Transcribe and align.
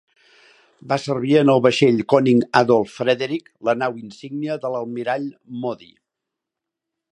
Va 0.91 0.95
servir 1.01 1.35
en 1.41 1.51
el 1.53 1.61
vaixell 1.65 1.99
"Konig 2.13 2.41
Adolf 2.61 2.97
Frederic", 3.01 3.53
la 3.69 3.77
nau 3.83 4.01
insígnia 4.07 4.59
de 4.67 4.75
l'almirall 4.77 5.29
Modee. 5.67 5.95